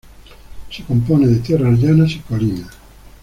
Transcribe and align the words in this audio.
Se 0.71 0.83
compone 0.83 1.27
de 1.27 1.41
tierras 1.41 1.77
llanas 1.77 2.13
y 2.13 2.19
colinas. 2.21 2.71